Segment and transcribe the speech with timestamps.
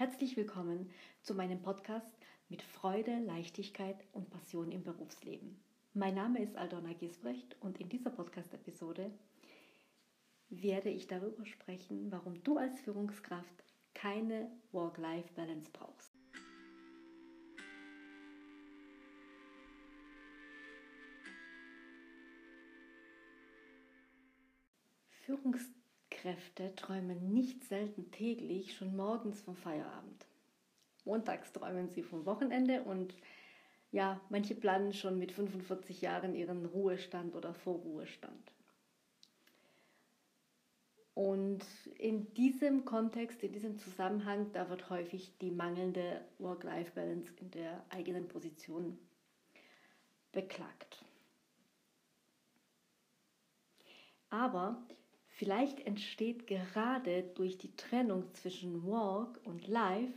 [0.00, 0.88] Herzlich willkommen
[1.20, 2.08] zu meinem Podcast
[2.48, 5.62] mit Freude, Leichtigkeit und Passion im Berufsleben.
[5.92, 9.10] Mein Name ist Aldona Gisbrecht und in dieser Podcast-Episode
[10.48, 16.14] werde ich darüber sprechen, warum du als Führungskraft keine Work-Life-Balance brauchst.
[26.20, 30.26] Führungskräfte träumen nicht selten täglich schon morgens vom Feierabend.
[31.04, 33.14] Montags träumen sie vom Wochenende und
[33.90, 38.52] ja, manche planen schon mit 45 Jahren ihren Ruhestand oder Vorruhestand.
[41.14, 41.64] Und
[41.98, 48.28] in diesem Kontext, in diesem Zusammenhang, da wird häufig die mangelnde Work-Life-Balance in der eigenen
[48.28, 48.96] Position
[50.32, 51.04] beklagt.
[54.30, 54.80] Aber
[55.40, 60.12] vielleicht entsteht gerade durch die Trennung zwischen Work und Life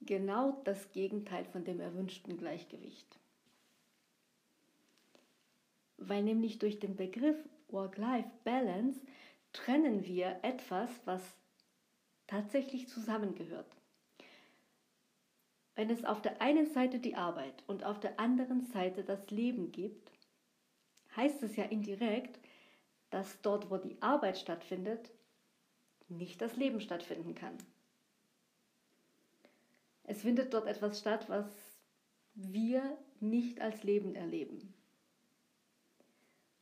[0.00, 3.20] genau das Gegenteil von dem erwünschten Gleichgewicht.
[5.98, 7.36] Weil nämlich durch den Begriff
[7.68, 9.00] Work-Life-Balance
[9.52, 11.22] trennen wir etwas, was
[12.26, 13.72] tatsächlich zusammengehört.
[15.76, 19.70] Wenn es auf der einen Seite die Arbeit und auf der anderen Seite das Leben
[19.70, 20.10] gibt,
[21.14, 22.40] heißt es ja indirekt,
[23.10, 25.10] dass dort, wo die Arbeit stattfindet,
[26.08, 27.56] nicht das Leben stattfinden kann.
[30.04, 31.46] Es findet dort etwas statt, was
[32.34, 34.74] wir nicht als Leben erleben.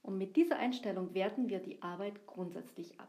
[0.02, 3.08] Und mit dieser Einstellung werten wir die Arbeit grundsätzlich ab.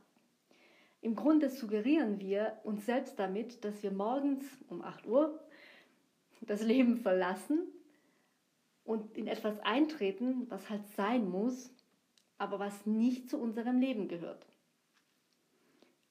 [1.02, 5.40] Im Grunde suggerieren wir uns selbst damit, dass wir morgens um 8 Uhr
[6.42, 7.68] das Leben verlassen
[8.84, 11.72] und in etwas eintreten, was halt sein muss,
[12.38, 14.46] aber was nicht zu unserem Leben gehört.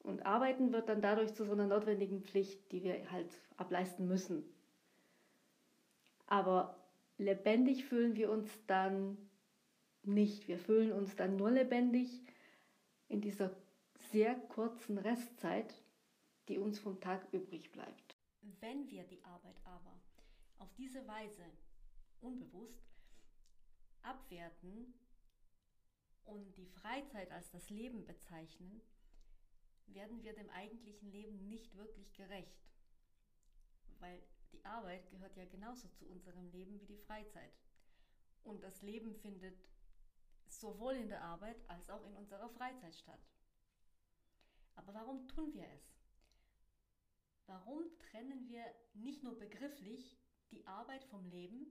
[0.01, 4.45] Und Arbeiten wird dann dadurch zu so einer notwendigen Pflicht, die wir halt ableisten müssen.
[6.27, 6.77] Aber
[7.19, 9.17] lebendig fühlen wir uns dann
[10.05, 10.47] nicht.
[10.49, 12.23] Wir fühlen uns dann nur lebendig
[13.09, 13.51] in dieser
[14.13, 15.75] sehr kurzen Restzeit,
[16.49, 18.17] die uns vom Tag übrig bleibt.
[18.61, 20.01] Wenn wir die Arbeit aber
[20.59, 21.43] auf diese Weise
[22.21, 22.87] unbewusst
[24.03, 24.95] abwerten
[26.27, 28.83] und die Freizeit als das Leben bezeichnen,
[29.87, 32.67] werden wir dem eigentlichen Leben nicht wirklich gerecht.
[33.99, 34.23] Weil
[34.53, 37.53] die Arbeit gehört ja genauso zu unserem Leben wie die Freizeit.
[38.43, 39.59] Und das Leben findet
[40.49, 43.21] sowohl in der Arbeit als auch in unserer Freizeit statt.
[44.75, 45.97] Aber warum tun wir es?
[47.47, 48.65] Warum trennen wir
[48.95, 50.19] nicht nur begrifflich
[50.51, 51.67] die Arbeit vom Leben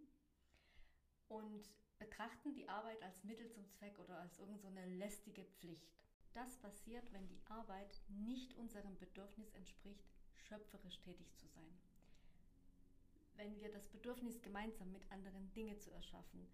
[1.27, 1.69] und
[2.00, 5.94] betrachten die Arbeit als Mittel zum Zweck oder als irgendeine so lästige Pflicht?
[6.33, 10.05] Das passiert, wenn die Arbeit nicht unserem Bedürfnis entspricht,
[10.35, 11.79] schöpferisch tätig zu sein.
[13.38, 16.45] Wenn wir das Bedürfnis gemeinsam mit anderen Dinge zu erschaffen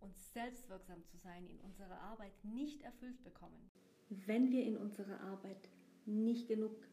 [0.00, 3.70] und selbstwirksam zu sein in unserer Arbeit nicht erfüllt bekommen.
[4.10, 5.68] Wenn wir in unserer Arbeit
[6.06, 6.86] nicht genug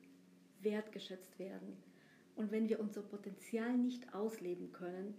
[0.62, 1.76] wertgeschätzt werden
[2.36, 5.18] und wenn wir unser Potenzial nicht ausleben können,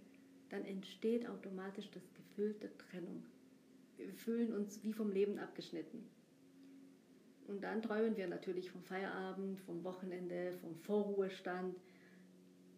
[0.53, 3.23] dann entsteht automatisch das Gefühl der Trennung.
[3.97, 6.07] Wir fühlen uns wie vom Leben abgeschnitten.
[7.47, 11.75] Und dann träumen wir natürlich vom Feierabend, vom Wochenende, vom Vorruhestand.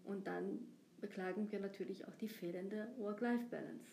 [0.05, 0.59] Und dann
[1.01, 3.91] beklagen wir natürlich auch die fehlende Work-Life-Balance.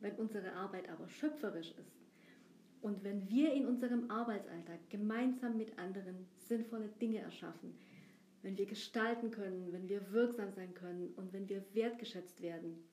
[0.00, 2.00] Wenn unsere Arbeit aber schöpferisch ist
[2.82, 7.76] und wenn wir in unserem Arbeitsalltag gemeinsam mit anderen sinnvolle Dinge erschaffen,
[8.42, 12.88] wenn wir gestalten können, wenn wir wirksam sein können und wenn wir wertgeschätzt werden,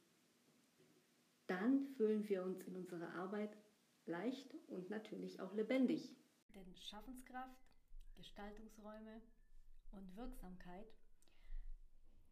[1.47, 3.55] dann fühlen wir uns in unserer Arbeit
[4.05, 6.15] leicht und natürlich auch lebendig.
[6.53, 7.61] Denn Schaffenskraft,
[8.15, 9.21] Gestaltungsräume
[9.91, 10.87] und Wirksamkeit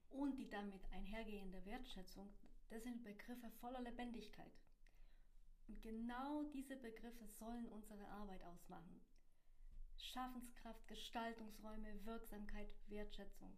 [0.09, 2.29] und die damit einhergehende Wertschätzung,
[2.69, 4.51] das sind Begriffe voller Lebendigkeit.
[5.67, 9.01] Und genau diese Begriffe sollen unsere Arbeit ausmachen.
[10.05, 13.57] Schaffenskraft, Gestaltungsräume, Wirksamkeit, Wertschätzung.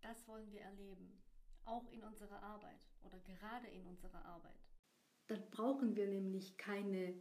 [0.00, 1.22] Das wollen wir erleben,
[1.64, 4.58] auch in unserer Arbeit oder gerade in unserer Arbeit.
[5.26, 7.14] Dann brauchen wir nämlich keine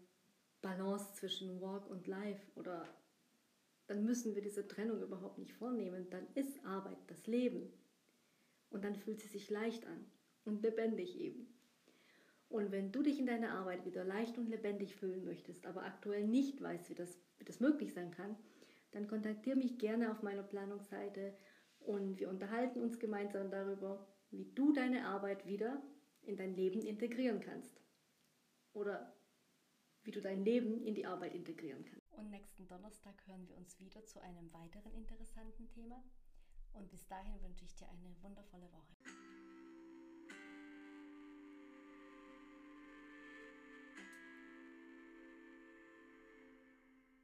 [0.61, 2.87] Balance zwischen Work und Life oder
[3.87, 6.09] dann müssen wir diese Trennung überhaupt nicht vornehmen.
[6.11, 7.73] Dann ist Arbeit das Leben.
[8.69, 10.05] Und dann fühlt sie sich leicht an
[10.45, 11.59] und lebendig eben.
[12.49, 16.27] Und wenn du dich in deiner Arbeit wieder leicht und lebendig fühlen möchtest, aber aktuell
[16.27, 18.35] nicht weißt, wie das, das möglich sein kann,
[18.91, 21.35] dann kontaktiere mich gerne auf meiner Planungsseite
[21.79, 25.81] und wir unterhalten uns gemeinsam darüber, wie du deine Arbeit wieder
[26.23, 27.81] in dein Leben integrieren kannst.
[28.73, 29.15] Oder
[30.03, 32.13] wie du dein Leben in die Arbeit integrieren kannst.
[32.13, 36.03] Und nächsten Donnerstag hören wir uns wieder zu einem weiteren interessanten Thema.
[36.73, 39.18] Und bis dahin wünsche ich dir eine wundervolle Woche.